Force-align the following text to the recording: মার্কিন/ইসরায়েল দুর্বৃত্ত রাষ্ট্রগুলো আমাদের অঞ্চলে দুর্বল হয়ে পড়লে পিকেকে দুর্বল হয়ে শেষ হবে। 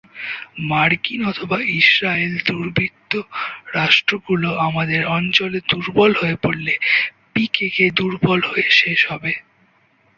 মার্কিন/ইসরায়েল 0.69 2.33
দুর্বৃত্ত 2.47 3.11
রাষ্ট্রগুলো 3.73 4.49
আমাদের 4.67 5.01
অঞ্চলে 5.17 5.59
দুর্বল 5.69 6.11
হয়ে 6.15 6.37
পড়লে 6.43 6.73
পিকেকে 7.33 7.85
দুর্বল 7.97 8.39
হয়ে 8.45 8.67
শেষ 8.79 8.99
হবে। 9.11 9.31